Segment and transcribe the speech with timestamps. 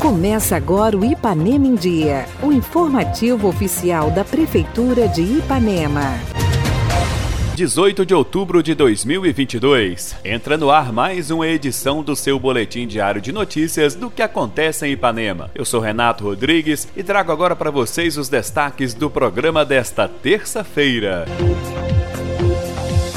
[0.00, 6.14] Começa agora o Ipanema em Dia, o informativo oficial da Prefeitura de Ipanema.
[7.58, 10.14] 18 de outubro de 2022.
[10.24, 14.86] Entra no ar mais uma edição do seu boletim diário de notícias do que acontece
[14.86, 15.50] em Ipanema.
[15.54, 21.26] Eu sou Renato Rodrigues e trago agora para vocês os destaques do programa desta terça-feira.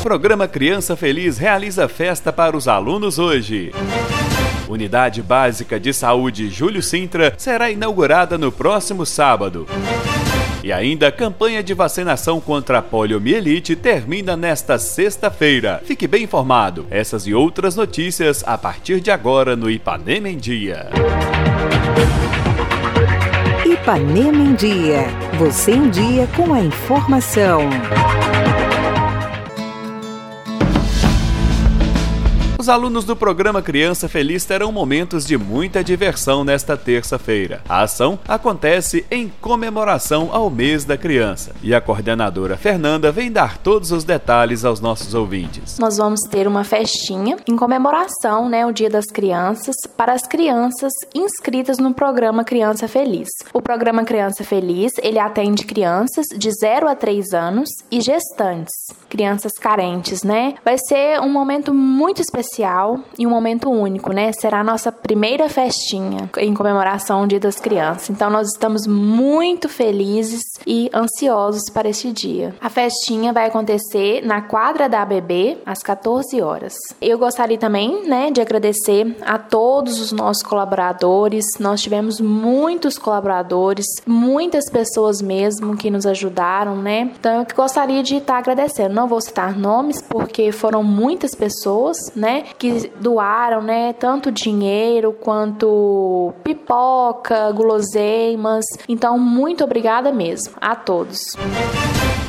[0.02, 3.72] Programa Criança Feliz realiza festa para os alunos hoje.
[4.68, 9.68] Unidade Básica de Saúde Júlio Sintra será inaugurada no próximo sábado.
[10.64, 15.82] E ainda campanha de vacinação contra a poliomielite termina nesta sexta-feira.
[15.86, 16.88] Fique bem informado.
[16.90, 20.90] Essas e outras notícias a partir de agora no Ipanema em Dia.
[23.64, 25.06] Ipanema em Dia.
[25.38, 27.70] Você em dia com a informação.
[32.62, 37.60] Os alunos do programa Criança Feliz terão momentos de muita diversão nesta terça-feira.
[37.68, 43.58] A ação acontece em comemoração ao mês da criança e a coordenadora Fernanda vem dar
[43.58, 45.80] todos os detalhes aos nossos ouvintes.
[45.80, 50.94] Nós vamos ter uma festinha em comemoração, né, o Dia das Crianças, para as crianças
[51.16, 53.30] inscritas no programa Criança Feliz.
[53.56, 58.76] O programa Criança Feliz, ele atende crianças de 0 a 3 anos e gestantes,
[59.10, 60.54] crianças carentes, né?
[60.64, 64.32] Vai ser um momento muito especial especial e um momento único, né?
[64.34, 68.10] Será a nossa primeira festinha em comemoração ao Dia das Crianças.
[68.10, 72.54] Então nós estamos muito felizes e ansiosos para este dia.
[72.60, 76.74] A festinha vai acontecer na quadra da ABB às 14 horas.
[77.02, 81.46] Eu gostaria também, né, de agradecer a todos os nossos colaboradores.
[81.60, 87.12] Nós tivemos muitos colaboradores, muitas pessoas mesmo que nos ajudaram, né?
[87.20, 88.94] Então eu gostaria de estar agradecendo.
[88.94, 92.41] Não vou citar nomes porque foram muitas pessoas, né?
[92.58, 98.66] Que doaram, né, tanto dinheiro quanto pipoca, guloseimas.
[98.88, 101.20] Então, muito obrigada mesmo a todos.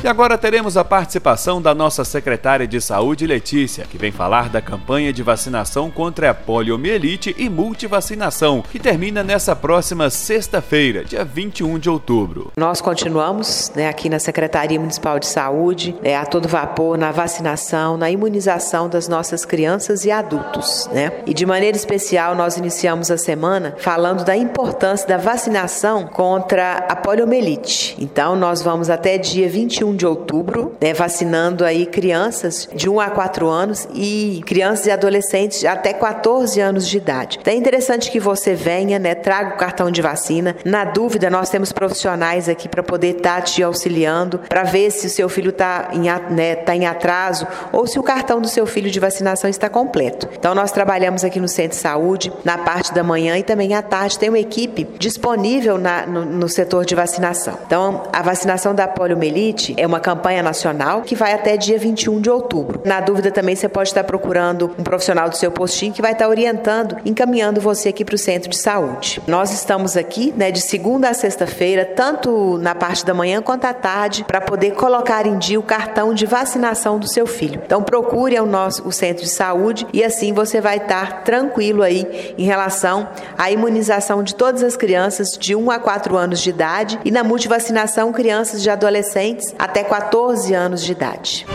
[0.03, 4.61] E agora teremos a participação da nossa secretária de Saúde, Letícia, que vem falar da
[4.61, 11.79] campanha de vacinação contra a poliomielite e multivacinação, que termina nessa próxima sexta-feira, dia 21
[11.79, 12.51] de outubro.
[12.57, 17.95] Nós continuamos né, aqui na Secretaria Municipal de Saúde, é, a todo vapor, na vacinação,
[17.95, 20.89] na imunização das nossas crianças e adultos.
[20.91, 21.13] Né?
[21.25, 26.95] E de maneira especial, nós iniciamos a semana falando da importância da vacinação contra a
[26.97, 27.95] poliomielite.
[27.97, 33.09] Então, nós vamos até dia 21 de outubro, né, vacinando aí crianças de 1 a
[33.09, 37.37] 4 anos e crianças e adolescentes até 14 anos de idade.
[37.41, 40.55] Então é interessante que você venha, né, traga o cartão de vacina.
[40.65, 45.07] Na dúvida, nós temos profissionais aqui para poder estar tá te auxiliando, para ver se
[45.07, 48.65] o seu filho está em, né, tá em atraso ou se o cartão do seu
[48.65, 50.27] filho de vacinação está completo.
[50.37, 53.81] Então nós trabalhamos aqui no Centro de Saúde, na parte da manhã e também à
[53.81, 57.57] tarde tem uma equipe disponível na, no, no setor de vacinação.
[57.65, 62.29] Então a vacinação da poliomielite é uma campanha nacional que vai até dia 21 de
[62.29, 62.81] outubro.
[62.85, 66.29] Na dúvida também você pode estar procurando um profissional do seu postinho que vai estar
[66.29, 69.21] orientando, encaminhando você aqui para o centro de saúde.
[69.27, 73.73] Nós estamos aqui, né, de segunda a sexta-feira, tanto na parte da manhã quanto à
[73.73, 77.61] tarde, para poder colocar em dia o cartão de vacinação do seu filho.
[77.65, 82.33] Então procure o nosso o centro de saúde e assim você vai estar tranquilo aí
[82.37, 86.99] em relação à imunização de todas as crianças de 1 a 4 anos de idade
[87.03, 91.45] e na multivacinação crianças de adolescentes até até 14 anos de idade.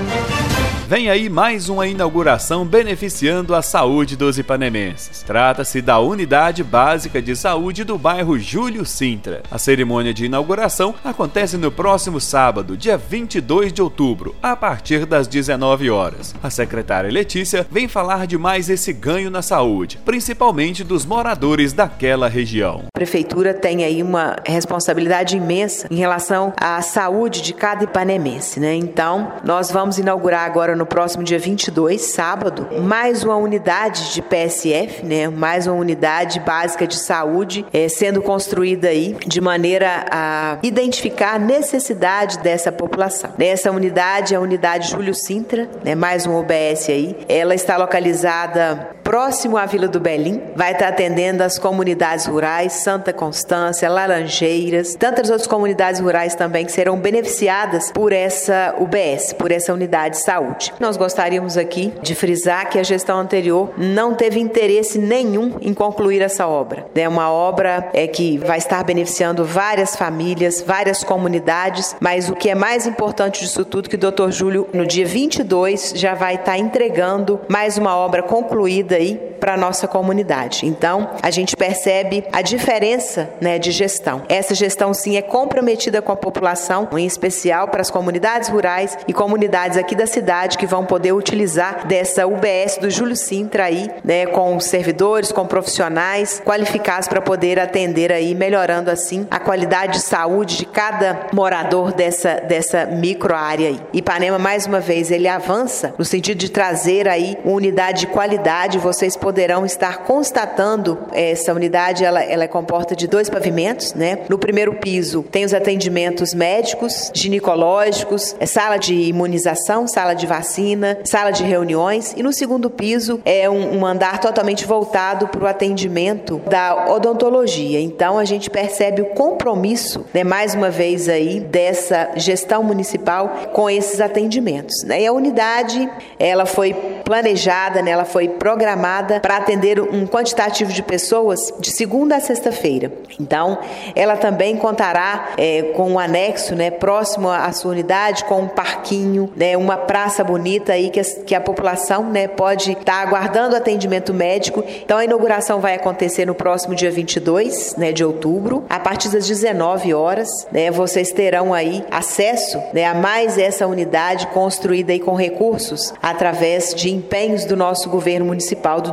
[0.88, 5.22] Vem aí mais uma inauguração beneficiando a saúde dos ipanemenses.
[5.22, 9.42] Trata-se da Unidade Básica de Saúde do bairro Júlio Sintra.
[9.50, 15.28] A cerimônia de inauguração acontece no próximo sábado, dia 22 de outubro, a partir das
[15.28, 16.34] 19 horas.
[16.42, 22.30] A secretária Letícia vem falar de mais esse ganho na saúde, principalmente dos moradores daquela
[22.30, 22.84] região.
[22.94, 28.74] A prefeitura tem aí uma responsabilidade imensa em relação à saúde de cada ipanemense, né?
[28.74, 35.04] Então, nós vamos inaugurar agora no próximo dia 22, sábado, mais uma unidade de PSF,
[35.04, 41.34] né, mais uma unidade básica de saúde é, sendo construída aí de maneira a identificar
[41.34, 43.32] a necessidade dessa população.
[43.38, 47.16] Essa unidade é a unidade Júlio Sintra, né, mais um OBS aí.
[47.28, 53.10] Ela está localizada próximo à Vila do Belim, vai estar atendendo as comunidades rurais, Santa
[53.10, 59.72] Constância, Laranjeiras, tantas outras comunidades rurais também que serão beneficiadas por essa UBS, por essa
[59.72, 60.74] unidade de saúde.
[60.78, 66.20] Nós gostaríamos aqui de frisar que a gestão anterior não teve interesse nenhum em concluir
[66.20, 66.84] essa obra.
[66.94, 72.50] É uma obra é que vai estar beneficiando várias famílias, várias comunidades, mas o que
[72.50, 74.30] é mais importante disso tudo que o Dr.
[74.30, 79.88] Júlio no dia 22 já vai estar entregando mais uma obra concluída aí para nossa
[79.88, 80.66] comunidade.
[80.66, 84.22] Então, a gente percebe a diferença, né, de gestão.
[84.28, 89.12] Essa gestão sim é comprometida com a população, em especial para as comunidades rurais e
[89.12, 94.26] comunidades aqui da cidade que vão poder utilizar dessa UBS do Júlio Sintra aí, né,
[94.26, 100.58] com servidores, com profissionais qualificados para poder atender aí, melhorando assim a qualidade de saúde
[100.58, 103.80] de cada morador dessa dessa micro área aí.
[103.92, 108.78] Ipanema mais uma vez ele avança no sentido de trazer aí uma unidade de qualidade.
[108.78, 114.20] Vocês poderão estar constatando essa unidade, ela, ela é composta de dois pavimentos, né?
[114.26, 120.98] No primeiro piso tem os atendimentos médicos, ginecológicos, é sala de imunização, sala de vacina,
[121.04, 125.46] sala de reuniões e no segundo piso é um, um andar totalmente voltado para o
[125.46, 127.78] atendimento da odontologia.
[127.80, 133.68] Então a gente percebe o compromisso, né, mais uma vez aí, dessa gestão municipal com
[133.68, 134.84] esses atendimentos.
[134.84, 135.02] Né?
[135.02, 135.86] E a unidade
[136.18, 136.72] ela foi
[137.04, 142.92] planejada, né, ela foi programada para atender um quantitativo de pessoas de segunda a sexta-feira.
[143.20, 143.58] Então
[143.94, 149.32] ela também contará é, com um anexo né, próximo à sua unidade, com um parquinho,
[149.36, 153.56] né, uma praça bonita aí que a, que a população né, pode estar tá aguardando
[153.56, 154.64] atendimento médico.
[154.84, 159.26] Então a inauguração vai acontecer no próximo dia 22 né, de outubro, a partir das
[159.26, 160.28] 19 horas.
[160.52, 166.74] Né, vocês terão aí acesso né, a mais essa unidade construída aí com recursos através
[166.74, 168.92] de empenhos do nosso governo municipal, do